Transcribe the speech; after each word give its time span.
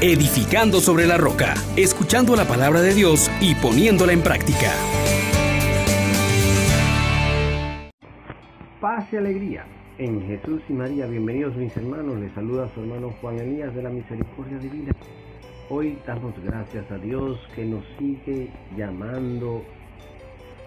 edificando 0.00 0.80
sobre 0.80 1.06
la 1.06 1.16
roca, 1.16 1.54
escuchando 1.76 2.36
la 2.36 2.44
palabra 2.44 2.80
de 2.82 2.94
Dios 2.94 3.28
y 3.40 3.56
poniéndola 3.56 4.12
en 4.12 4.22
práctica. 4.22 4.72
Paz 8.80 9.12
y 9.12 9.16
alegría 9.16 9.66
en 9.98 10.24
Jesús 10.24 10.62
y 10.68 10.72
María. 10.72 11.06
Bienvenidos 11.06 11.56
mis 11.56 11.76
hermanos. 11.76 12.16
Les 12.20 12.32
saluda 12.32 12.70
su 12.74 12.80
hermano 12.80 13.12
Juan 13.20 13.40
Elías 13.40 13.74
de 13.74 13.82
la 13.82 13.90
Misericordia 13.90 14.58
Divina. 14.58 14.92
Hoy 15.68 15.98
damos 16.06 16.32
gracias 16.44 16.88
a 16.92 16.98
Dios 16.98 17.36
que 17.56 17.64
nos 17.64 17.84
sigue 17.98 18.50
llamando 18.76 19.64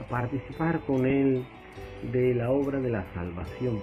a 0.00 0.08
participar 0.08 0.80
con 0.86 1.04
Él 1.04 1.44
de 2.12 2.34
la 2.34 2.50
obra 2.50 2.80
de 2.80 2.88
la 2.88 3.04
salvación 3.12 3.78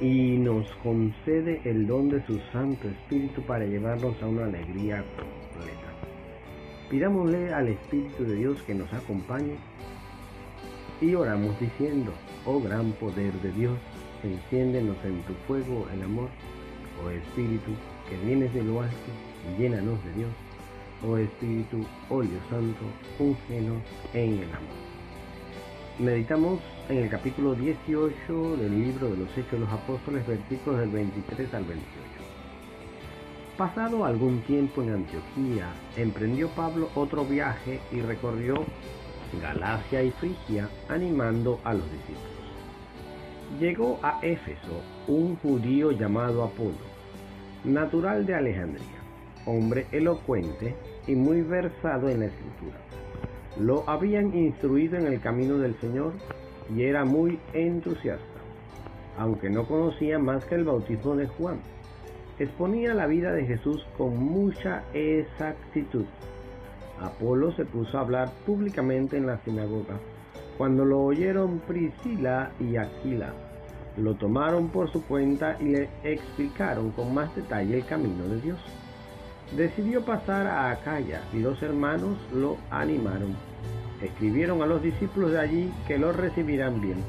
y 0.00 0.38
nos 0.38 0.66
concede 0.82 1.60
el 1.64 1.86
don 1.86 2.08
de 2.08 2.24
su 2.26 2.38
Santo 2.52 2.88
Espíritu 2.88 3.42
para 3.42 3.66
llevarnos 3.66 4.20
a 4.22 4.26
una 4.26 4.46
alegría 4.46 5.04
completa. 5.16 5.92
Pidámosle 6.88 7.52
al 7.52 7.68
Espíritu 7.68 8.24
de 8.24 8.36
Dios 8.36 8.62
que 8.62 8.74
nos 8.74 8.90
acompañe 8.94 9.56
y 11.02 11.14
oramos 11.14 11.58
diciendo, 11.60 12.12
oh 12.46 12.60
gran 12.60 12.92
poder 12.92 13.32
de 13.34 13.52
Dios, 13.52 13.78
enciéndenos 14.22 14.96
en 15.04 15.22
tu 15.22 15.34
fuego 15.46 15.86
el 15.92 16.02
amor, 16.02 16.30
oh 17.04 17.10
Espíritu 17.10 17.70
que 18.08 18.16
vienes 18.26 18.52
de 18.54 18.62
lo 18.62 18.80
alto, 18.80 18.96
llénanos 19.58 20.02
de 20.04 20.12
Dios, 20.14 20.30
oh 21.06 21.18
Espíritu, 21.18 21.84
óleo 22.08 22.40
santo, 22.48 22.84
úngenos 23.18 23.82
en 24.14 24.38
el 24.38 24.48
amor. 24.48 24.80
Meditamos 25.98 26.60
en 26.90 26.98
el 26.98 27.08
capítulo 27.08 27.54
18 27.54 28.56
del 28.56 28.84
libro 28.84 29.10
de 29.10 29.18
los 29.18 29.30
Hechos 29.38 29.52
de 29.52 29.58
los 29.60 29.70
Apóstoles, 29.70 30.26
versículos 30.26 30.80
del 30.80 30.90
23 30.90 31.54
al 31.54 31.64
28. 31.64 31.86
Pasado 33.56 34.04
algún 34.04 34.40
tiempo 34.42 34.82
en 34.82 34.94
Antioquía, 34.94 35.68
emprendió 35.96 36.48
Pablo 36.48 36.88
otro 36.96 37.24
viaje 37.24 37.78
y 37.92 38.00
recorrió 38.00 38.64
Galacia 39.40 40.02
y 40.02 40.10
Frigia 40.10 40.68
animando 40.88 41.60
a 41.62 41.74
los 41.74 41.84
discípulos. 41.92 42.24
Llegó 43.60 44.00
a 44.02 44.18
Éfeso 44.22 44.82
un 45.06 45.36
judío 45.36 45.92
llamado 45.92 46.42
Apolo, 46.42 46.74
natural 47.62 48.26
de 48.26 48.34
Alejandría, 48.34 49.00
hombre 49.46 49.86
elocuente 49.92 50.74
y 51.06 51.14
muy 51.14 51.42
versado 51.42 52.08
en 52.08 52.20
la 52.20 52.26
escritura 52.26 52.90
lo 53.58 53.88
habían 53.88 54.34
instruido 54.36 54.96
en 54.96 55.06
el 55.06 55.20
camino 55.20 55.58
del 55.58 55.78
Señor 55.80 56.14
y 56.74 56.82
era 56.84 57.04
muy 57.04 57.38
entusiasta, 57.52 58.40
aunque 59.18 59.50
no 59.50 59.66
conocía 59.66 60.18
más 60.18 60.44
que 60.44 60.54
el 60.54 60.64
bautismo 60.64 61.16
de 61.16 61.26
Juan. 61.26 61.60
Exponía 62.38 62.94
la 62.94 63.06
vida 63.06 63.32
de 63.32 63.46
Jesús 63.46 63.86
con 63.98 64.16
mucha 64.16 64.82
exactitud. 64.94 66.06
Apolo 67.00 67.52
se 67.52 67.64
puso 67.64 67.98
a 67.98 68.02
hablar 68.02 68.30
públicamente 68.46 69.16
en 69.16 69.26
la 69.26 69.38
sinagoga. 69.44 69.98
Cuando 70.56 70.84
lo 70.84 71.00
oyeron 71.00 71.60
Priscila 71.60 72.50
y 72.60 72.76
Aquila, 72.76 73.32
lo 73.96 74.14
tomaron 74.14 74.68
por 74.68 74.90
su 74.90 75.04
cuenta 75.04 75.56
y 75.60 75.64
le 75.64 75.88
explicaron 76.04 76.90
con 76.92 77.12
más 77.12 77.34
detalle 77.34 77.78
el 77.78 77.84
camino 77.84 78.24
de 78.28 78.40
Dios. 78.40 78.60
Decidió 79.56 80.04
pasar 80.04 80.46
a 80.46 80.70
Acaya 80.70 81.22
y 81.32 81.40
dos 81.40 81.62
hermanos 81.62 82.16
lo 82.32 82.56
animaron 82.70 83.34
escribieron 84.02 84.62
a 84.62 84.66
los 84.66 84.82
discípulos 84.82 85.32
de 85.32 85.40
allí 85.40 85.72
que 85.86 85.98
lo 85.98 86.12
recibirán 86.12 86.80
bien. 86.80 87.02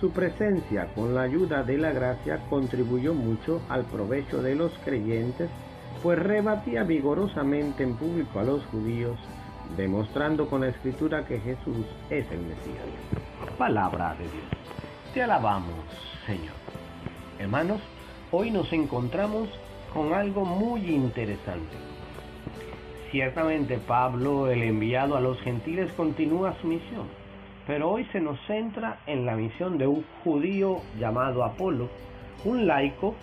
Su 0.00 0.10
presencia 0.10 0.88
con 0.94 1.14
la 1.14 1.22
ayuda 1.22 1.62
de 1.62 1.78
la 1.78 1.92
gracia 1.92 2.40
contribuyó 2.50 3.14
mucho 3.14 3.62
al 3.68 3.84
provecho 3.84 4.42
de 4.42 4.54
los 4.54 4.72
creyentes, 4.84 5.48
pues 6.02 6.18
rebatía 6.18 6.84
vigorosamente 6.84 7.82
en 7.82 7.96
público 7.96 8.38
a 8.38 8.44
los 8.44 8.64
judíos, 8.66 9.18
demostrando 9.76 10.48
con 10.48 10.60
la 10.60 10.68
escritura 10.68 11.24
que 11.24 11.40
Jesús 11.40 11.86
es 12.10 12.30
el 12.30 12.40
Mesías. 12.40 12.84
Palabra 13.56 14.14
de 14.18 14.24
Dios. 14.24 14.44
Te 15.14 15.22
alabamos, 15.22 15.74
Señor. 16.26 16.54
Hermanos, 17.38 17.80
hoy 18.30 18.50
nos 18.50 18.70
encontramos 18.72 19.48
con 19.94 20.12
algo 20.12 20.44
muy 20.44 20.82
interesante 20.90 21.95
Ciertamente 23.10 23.78
Pablo, 23.78 24.50
el 24.50 24.62
enviado 24.62 25.16
a 25.16 25.20
los 25.20 25.40
gentiles, 25.40 25.92
continúa 25.92 26.56
su 26.60 26.66
misión, 26.66 27.06
pero 27.66 27.90
hoy 27.90 28.04
se 28.12 28.20
nos 28.20 28.38
centra 28.46 28.98
en 29.06 29.24
la 29.24 29.36
misión 29.36 29.78
de 29.78 29.86
un 29.86 30.04
judío 30.24 30.80
llamado 30.98 31.44
Apolo, 31.44 31.88
un 32.44 32.66
laico 32.66 33.14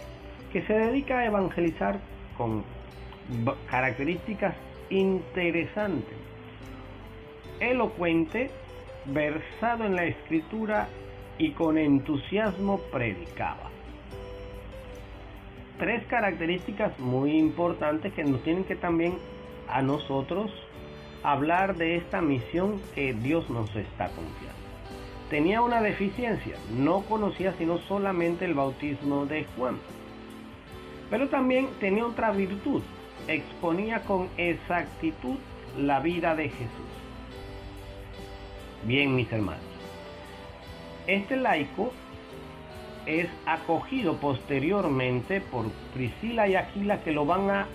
que 0.54 0.62
se 0.62 0.74
dedica 0.74 1.20
a 1.20 1.26
evangelizar 1.26 2.00
con 2.38 2.64
características 3.70 4.56
interesantes, 4.90 6.18
elocuente, 7.60 8.52
versado 9.06 9.84
en 9.84 9.96
la 9.96 10.06
escritura 10.06 10.88
y 11.38 11.52
con 11.52 11.78
entusiasmo 11.78 12.80
predicaba. 12.92 13.70
Tres 15.78 16.06
características 16.06 16.98
muy 17.00 17.38
importantes 17.38 18.14
que 18.14 18.24
nos 18.24 18.42
tienen 18.44 18.64
que 18.64 18.76
también 18.76 19.18
a 19.68 19.82
nosotros 19.82 20.52
hablar 21.24 21.76
de 21.78 21.96
esta 21.96 22.22
misión 22.22 22.82
que 22.94 23.14
Dios 23.14 23.50
nos 23.50 23.74
está 23.76 24.08
confiando. 24.08 24.54
Tenía 25.30 25.62
una 25.62 25.82
deficiencia, 25.82 26.58
no 26.72 27.02
conocía 27.02 27.54
sino 27.58 27.80
solamente 27.80 28.46
el 28.46 28.54
bautismo 28.54 29.26
de 29.26 29.46
Juan. 29.56 29.80
Pero 31.10 31.30
también 31.30 31.70
tenía 31.80 32.06
otra 32.06 32.32
virtud, 32.32 32.82
exponía 33.28 34.02
con 34.02 34.30
exactitud 34.38 35.38
la 35.78 36.00
vida 36.00 36.36
de 36.36 36.50
Jesús. 36.50 36.94
Bien, 38.86 39.16
mis 39.16 39.32
hermanos, 39.32 39.64
este 41.08 41.38
laico 41.38 41.92
es 43.06 43.28
acogido 43.46 44.18
posteriormente 44.18 45.42
por 45.42 45.70
Priscila 45.94 46.48
y 46.48 46.56
Aquila 46.56 47.02
que 47.02 47.12
lo 47.12 47.26
van 47.26 47.50
a 47.50 47.68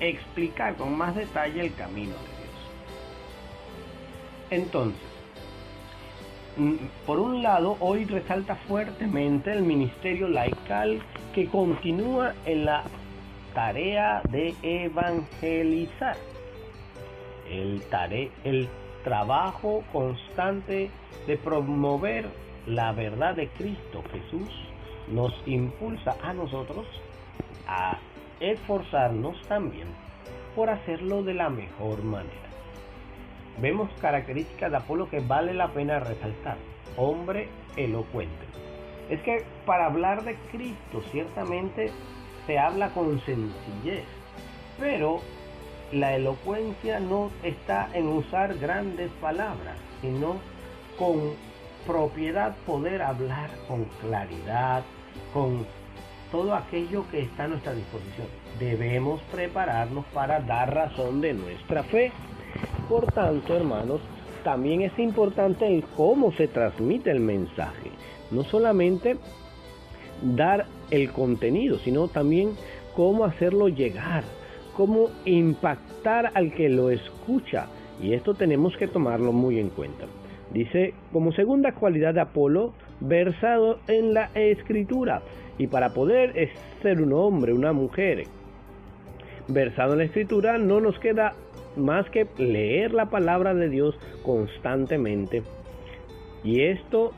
explicar 0.00 0.76
con 0.76 0.96
más 0.96 1.14
detalle 1.14 1.60
el 1.60 1.74
camino 1.74 2.12
de 2.12 2.18
Dios. 2.18 2.56
Entonces, 4.50 5.00
por 7.04 7.18
un 7.18 7.42
lado, 7.42 7.76
hoy 7.80 8.04
resalta 8.04 8.56
fuertemente 8.66 9.52
el 9.52 9.62
ministerio 9.62 10.28
laical 10.28 11.02
que 11.34 11.46
continúa 11.46 12.34
en 12.46 12.64
la 12.64 12.84
tarea 13.54 14.22
de 14.30 14.54
evangelizar. 14.62 16.16
El, 17.50 17.82
el 18.44 18.68
trabajo 19.04 19.84
constante 19.92 20.90
de 21.26 21.36
promover 21.36 22.26
la 22.66 22.92
verdad 22.92 23.36
de 23.36 23.48
Cristo 23.48 24.02
Jesús 24.10 24.50
nos 25.08 25.32
impulsa 25.46 26.16
a 26.22 26.32
nosotros 26.32 26.86
a 27.68 27.98
esforzarnos 28.40 29.40
también 29.48 29.88
por 30.54 30.70
hacerlo 30.70 31.22
de 31.22 31.34
la 31.34 31.50
mejor 31.50 32.02
manera. 32.02 32.46
Vemos 33.60 33.90
características 34.00 34.70
de 34.70 34.76
Apolo 34.76 35.08
que 35.08 35.20
vale 35.20 35.54
la 35.54 35.68
pena 35.68 36.00
resaltar. 36.00 36.56
Hombre 36.96 37.48
elocuente. 37.76 38.46
Es 39.08 39.20
que 39.22 39.44
para 39.64 39.86
hablar 39.86 40.24
de 40.24 40.34
Cristo 40.50 41.02
ciertamente 41.10 41.90
se 42.46 42.58
habla 42.58 42.90
con 42.90 43.20
sencillez, 43.20 44.04
pero 44.78 45.20
la 45.92 46.14
elocuencia 46.14 47.00
no 47.00 47.30
está 47.42 47.88
en 47.92 48.08
usar 48.08 48.58
grandes 48.58 49.10
palabras, 49.20 49.78
sino 50.00 50.36
con 50.98 51.34
propiedad 51.86 52.56
poder 52.66 53.02
hablar 53.02 53.50
con 53.68 53.84
claridad, 54.00 54.82
con 55.32 55.66
todo 56.36 56.54
aquello 56.54 57.06
que 57.10 57.20
está 57.20 57.44
a 57.44 57.48
nuestra 57.48 57.72
disposición. 57.72 58.26
Debemos 58.60 59.22
prepararnos 59.32 60.04
para 60.12 60.38
dar 60.40 60.74
razón 60.74 61.22
de 61.22 61.32
nuestra 61.32 61.82
fe. 61.82 62.12
Por 62.90 63.10
tanto, 63.10 63.56
hermanos, 63.56 64.02
también 64.44 64.82
es 64.82 64.98
importante 64.98 65.66
el 65.66 65.82
cómo 65.96 66.32
se 66.32 66.46
transmite 66.46 67.10
el 67.10 67.20
mensaje. 67.20 67.90
No 68.30 68.44
solamente 68.44 69.16
dar 70.22 70.66
el 70.90 71.10
contenido, 71.10 71.78
sino 71.78 72.08
también 72.08 72.50
cómo 72.94 73.24
hacerlo 73.24 73.68
llegar, 73.68 74.22
cómo 74.76 75.08
impactar 75.24 76.32
al 76.34 76.52
que 76.52 76.68
lo 76.68 76.90
escucha. 76.90 77.68
Y 77.98 78.12
esto 78.12 78.34
tenemos 78.34 78.76
que 78.76 78.88
tomarlo 78.88 79.32
muy 79.32 79.58
en 79.58 79.70
cuenta. 79.70 80.04
Dice, 80.52 80.92
como 81.14 81.32
segunda 81.32 81.72
cualidad 81.72 82.12
de 82.12 82.20
Apolo, 82.20 82.74
versado 83.00 83.78
en 83.88 84.12
la 84.12 84.30
escritura. 84.34 85.22
Y 85.58 85.66
para 85.68 85.90
poder 85.90 86.50
ser 86.82 87.00
un 87.00 87.12
hombre, 87.12 87.52
una 87.52 87.72
mujer 87.72 88.24
versado 89.48 89.92
en 89.92 89.98
la 89.98 90.04
escritura, 90.04 90.58
no 90.58 90.80
nos 90.80 90.98
queda 90.98 91.32
más 91.76 92.08
que 92.10 92.26
leer 92.38 92.92
la 92.92 93.06
palabra 93.06 93.54
de 93.54 93.68
Dios 93.68 93.98
constantemente. 94.22 95.42
Y 96.42 96.62
esto 96.62 97.12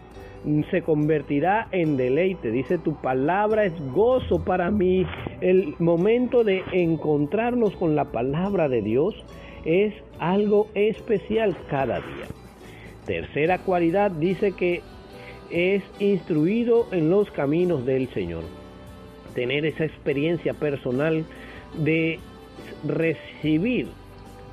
se 0.70 0.82
convertirá 0.82 1.68
en 1.72 1.96
deleite. 1.96 2.50
Dice, 2.50 2.78
tu 2.78 2.94
palabra 2.94 3.64
es 3.64 3.72
gozo 3.92 4.44
para 4.44 4.70
mí, 4.70 5.06
El 5.40 5.74
momento 5.78 6.42
de 6.42 6.62
encontrarnos 6.72 7.76
con 7.76 7.94
la 7.94 8.06
palabra 8.06 8.68
de 8.68 8.82
Dios 8.82 9.14
es 9.64 9.94
algo 10.18 10.68
especial 10.74 11.56
cada 11.70 11.96
día. 11.96 12.26
Tercera 13.06 13.58
cualidad 13.58 14.10
dice 14.10 14.52
que 14.52 14.82
es 15.50 15.82
instruido 15.98 16.88
en 16.92 17.10
los 17.10 17.30
caminos 17.30 17.84
del 17.86 18.08
Señor. 18.12 18.44
Tener 19.34 19.64
esa 19.64 19.84
experiencia 19.84 20.54
personal 20.54 21.24
de 21.76 22.18
recibir 22.86 23.88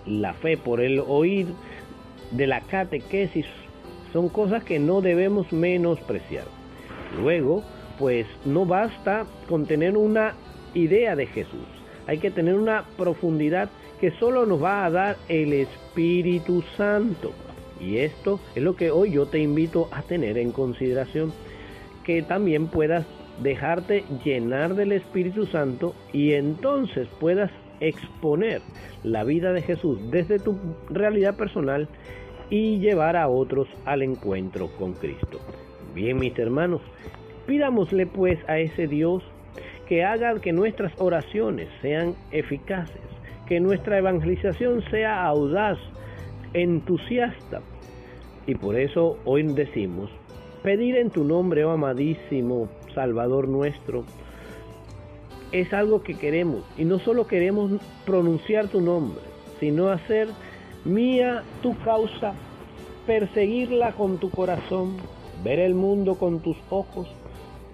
la 0.06 0.34
fe 0.34 0.58
por 0.58 0.82
el 0.82 1.00
oír 1.00 1.48
de 2.32 2.48
la 2.48 2.62
catequesis 2.62 3.46
son 4.14 4.30
cosas 4.30 4.64
que 4.64 4.80
no 4.80 5.02
debemos 5.02 5.52
menospreciar. 5.52 6.46
Luego, 7.20 7.64
pues 8.00 8.26
no 8.46 8.66
basta 8.66 9.26
con 9.48 9.66
tener 9.66 9.98
una 9.98 10.36
idea 10.74 11.16
de 11.16 11.28
Jesús. 11.28 11.66
Hay 12.08 12.20
que 12.20 12.32
tener 12.32 12.56
una 12.56 12.86
profundidad 12.98 13.70
que 14.00 14.12
solo 14.12 14.46
nos 14.46 14.64
va 14.64 14.86
a 14.86 14.90
dar 14.90 15.18
el 15.28 15.54
Espíritu 15.54 16.64
Santo. 16.78 17.34
Y 17.80 17.98
esto 17.98 18.40
es 18.56 18.64
lo 18.64 18.76
que 18.76 18.92
hoy 18.92 19.12
yo 19.12 19.26
te 19.26 19.40
invito 19.40 19.90
a 19.92 20.02
tener 20.02 20.38
en 20.38 20.52
consideración. 20.52 21.34
Que 22.04 22.22
también 22.22 22.68
puedas 22.68 23.06
dejarte 23.42 24.04
llenar 24.24 24.76
del 24.76 24.92
Espíritu 24.92 25.46
Santo 25.46 25.96
y 26.14 26.34
entonces 26.34 27.08
puedas 27.20 27.52
exponer 27.80 28.62
la 29.04 29.24
vida 29.24 29.52
de 29.54 29.62
Jesús 29.62 30.00
desde 30.12 30.40
tu 30.40 30.58
realidad 30.90 31.36
personal 31.36 31.88
y 32.50 32.80
llevar 32.80 33.16
a 33.16 33.28
otros 33.28 33.68
al 33.86 34.02
encuentro 34.02 34.70
con 34.78 34.94
Cristo. 34.94 35.40
Bien, 35.94 36.18
mis 36.18 36.38
hermanos, 36.38 36.82
pidámosle 37.48 38.06
pues 38.06 38.40
a 38.48 38.60
ese 38.60 38.88
Dios 38.88 39.24
que 39.88 40.04
haga 40.04 40.40
que 40.40 40.52
nuestras 40.52 40.94
oraciones 40.98 41.70
sean 41.82 42.16
eficaces, 42.32 43.02
que 43.48 43.60
nuestra 43.60 43.98
evangelización 43.98 44.84
sea 44.90 45.26
audaz, 45.26 45.78
entusiasta. 46.56 47.62
Y 48.48 48.56
por 48.56 48.80
eso 48.80 49.18
hoy 49.26 49.44
decimos, 49.44 50.10
pedir 50.64 50.96
en 50.96 51.10
tu 51.10 51.24
nombre, 51.24 51.66
oh 51.66 51.72
amadísimo 51.72 52.70
Salvador 52.94 53.48
nuestro, 53.48 54.06
es 55.52 55.74
algo 55.74 56.02
que 56.02 56.16
queremos. 56.16 56.64
Y 56.78 56.86
no 56.86 57.00
solo 57.00 57.28
queremos 57.28 57.72
pronunciar 58.06 58.68
tu 58.68 58.82
nombre, 58.82 59.22
sino 59.60 59.90
hacer 59.90 60.30
mía 60.86 61.44
tu 61.62 61.78
causa, 61.80 62.34
perseguirla 63.06 63.92
con 63.92 64.18
tu 64.18 64.30
corazón, 64.30 64.98
ver 65.44 65.60
el 65.60 65.74
mundo 65.74 66.16
con 66.16 66.40
tus 66.40 66.58
ojos, 66.70 67.08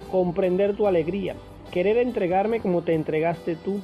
comprender 0.09 0.75
tu 0.75 0.87
alegría, 0.87 1.35
querer 1.71 1.97
entregarme 1.97 2.59
como 2.59 2.81
te 2.81 2.95
entregaste 2.95 3.55
tú, 3.55 3.81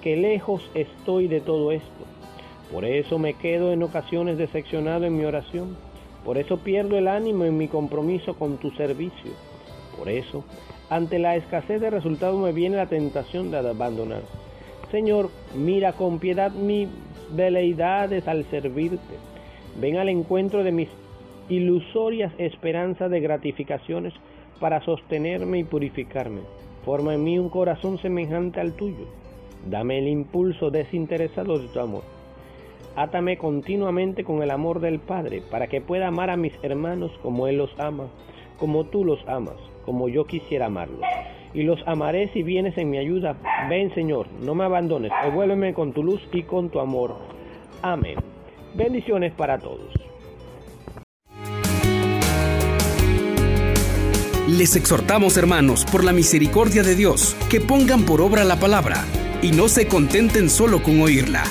que 0.00 0.16
lejos 0.16 0.70
estoy 0.74 1.26
de 1.26 1.40
todo 1.40 1.72
esto. 1.72 2.17
Por 2.72 2.84
eso 2.84 3.18
me 3.18 3.34
quedo 3.34 3.72
en 3.72 3.82
ocasiones 3.82 4.38
decepcionado 4.38 5.06
en 5.06 5.16
mi 5.16 5.24
oración, 5.24 5.76
por 6.24 6.36
eso 6.36 6.58
pierdo 6.58 6.98
el 6.98 7.08
ánimo 7.08 7.44
en 7.44 7.56
mi 7.56 7.68
compromiso 7.68 8.34
con 8.34 8.58
tu 8.58 8.70
servicio, 8.72 9.32
por 9.96 10.08
eso 10.08 10.44
ante 10.90 11.18
la 11.18 11.36
escasez 11.36 11.80
de 11.80 11.90
resultados 11.90 12.40
me 12.40 12.52
viene 12.52 12.76
la 12.76 12.86
tentación 12.86 13.50
de 13.50 13.58
abandonar. 13.58 14.22
Señor, 14.90 15.30
mira 15.54 15.92
con 15.92 16.18
piedad 16.18 16.50
mis 16.50 16.88
veleidades 17.30 18.26
al 18.26 18.44
servirte. 18.46 19.16
Ven 19.78 19.98
al 19.98 20.08
encuentro 20.08 20.64
de 20.64 20.72
mis 20.72 20.88
ilusorias 21.50 22.32
esperanzas 22.38 23.10
de 23.10 23.20
gratificaciones 23.20 24.14
para 24.60 24.82
sostenerme 24.82 25.58
y 25.58 25.64
purificarme. 25.64 26.40
Forma 26.84 27.14
en 27.14 27.24
mí 27.24 27.38
un 27.38 27.50
corazón 27.50 27.98
semejante 27.98 28.60
al 28.60 28.72
tuyo. 28.72 29.06
Dame 29.66 29.98
el 29.98 30.08
impulso 30.08 30.70
desinteresado 30.70 31.58
de 31.58 31.68
tu 31.68 31.80
amor. 31.80 32.17
Átame 32.96 33.38
continuamente 33.38 34.24
con 34.24 34.42
el 34.42 34.50
amor 34.50 34.80
del 34.80 34.98
Padre, 34.98 35.42
para 35.50 35.66
que 35.68 35.80
pueda 35.80 36.08
amar 36.08 36.30
a 36.30 36.36
mis 36.36 36.52
hermanos 36.62 37.12
como 37.22 37.46
Él 37.46 37.58
los 37.58 37.78
ama, 37.78 38.08
como 38.58 38.84
tú 38.84 39.04
los 39.04 39.26
amas 39.28 39.56
como 39.88 40.10
yo 40.10 40.26
quisiera 40.26 40.66
amarlos. 40.66 41.00
Y 41.54 41.62
los 41.62 41.80
amaré 41.86 42.30
si 42.34 42.42
vienes 42.42 42.76
en 42.76 42.90
mi 42.90 42.98
ayuda. 42.98 43.36
Ven 43.70 43.94
Señor, 43.94 44.26
no 44.42 44.54
me 44.54 44.64
abandones, 44.64 45.10
devuélveme 45.24 45.72
con 45.72 45.94
tu 45.94 46.02
luz 46.02 46.20
y 46.30 46.42
con 46.42 46.68
tu 46.68 46.78
amor. 46.78 47.16
Amén. 47.80 48.16
Bendiciones 48.74 49.32
para 49.32 49.58
todos. 49.58 49.94
Les 54.46 54.76
exhortamos, 54.76 55.38
hermanos, 55.38 55.86
por 55.90 56.04
la 56.04 56.12
misericordia 56.12 56.82
de 56.82 56.94
Dios, 56.94 57.34
que 57.48 57.62
pongan 57.62 58.04
por 58.04 58.20
obra 58.20 58.44
la 58.44 58.56
palabra 58.56 59.06
y 59.40 59.52
no 59.52 59.68
se 59.68 59.88
contenten 59.88 60.50
solo 60.50 60.82
con 60.82 61.00
oírla. 61.00 61.44